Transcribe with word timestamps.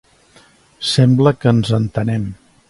Sembla 0.93 1.35
que 1.43 1.53
ens 1.57 1.75
entenem. 1.81 2.27